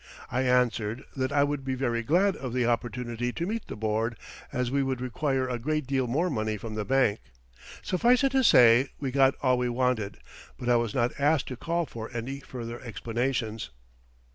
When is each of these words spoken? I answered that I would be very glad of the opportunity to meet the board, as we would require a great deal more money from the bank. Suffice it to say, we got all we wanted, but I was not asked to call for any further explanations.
I 0.31 0.41
answered 0.41 1.03
that 1.15 1.31
I 1.31 1.43
would 1.43 1.63
be 1.63 1.75
very 1.75 2.01
glad 2.01 2.35
of 2.35 2.53
the 2.53 2.65
opportunity 2.65 3.31
to 3.33 3.45
meet 3.45 3.67
the 3.67 3.75
board, 3.75 4.17
as 4.51 4.71
we 4.71 4.81
would 4.81 4.99
require 4.99 5.47
a 5.47 5.59
great 5.59 5.85
deal 5.85 6.07
more 6.07 6.31
money 6.31 6.57
from 6.57 6.73
the 6.73 6.83
bank. 6.83 7.19
Suffice 7.83 8.23
it 8.23 8.31
to 8.31 8.43
say, 8.43 8.89
we 8.99 9.11
got 9.11 9.35
all 9.43 9.59
we 9.59 9.69
wanted, 9.69 10.17
but 10.57 10.69
I 10.69 10.75
was 10.75 10.95
not 10.95 11.11
asked 11.19 11.49
to 11.49 11.55
call 11.55 11.85
for 11.85 12.09
any 12.15 12.39
further 12.39 12.81
explanations. 12.81 13.69